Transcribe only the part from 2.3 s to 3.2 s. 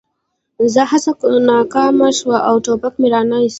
او ټوپک مې